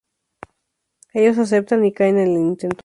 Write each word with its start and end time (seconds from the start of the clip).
Ellos 1.13 1.37
aceptan, 1.37 1.85
y 1.85 1.93
caen 1.93 2.17
en 2.17 2.31
el 2.35 2.39
intento. 2.41 2.79